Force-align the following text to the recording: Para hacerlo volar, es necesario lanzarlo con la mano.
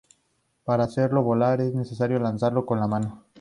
Para 0.65 0.85
hacerlo 0.85 1.21
volar, 1.21 1.61
es 1.61 1.75
necesario 1.75 2.17
lanzarlo 2.17 2.65
con 2.65 2.79
la 2.79 2.87
mano. 2.87 3.23